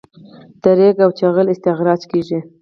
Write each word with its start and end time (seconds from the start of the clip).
د 0.61 0.63
ریګ 0.77 0.97
او 1.05 1.09
جغل 1.19 1.47
استخراج 1.51 2.01
کیږي 2.11 2.39